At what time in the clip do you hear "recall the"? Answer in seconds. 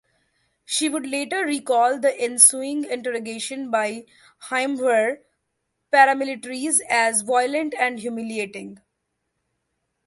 1.45-2.19